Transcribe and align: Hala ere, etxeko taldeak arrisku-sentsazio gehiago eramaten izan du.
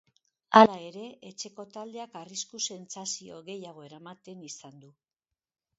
Hala 0.59 0.77
ere, 0.85 1.03
etxeko 1.31 1.65
taldeak 1.75 2.17
arrisku-sentsazio 2.23 3.41
gehiago 3.53 3.89
eramaten 3.91 4.45
izan 4.53 4.85
du. 4.87 4.93